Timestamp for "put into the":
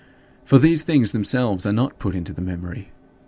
1.99-2.41